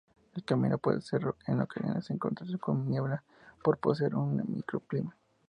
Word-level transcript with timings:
El 0.33 0.43
camino 0.43 0.79
puede 0.79 0.99
en 1.45 1.61
ocasiones 1.61 2.09
encontrarse 2.09 2.57
con 2.57 2.89
niebla 2.89 3.23
por 3.63 3.77
poseer 3.77 4.15
un 4.15 4.37
microclima. 4.51 5.15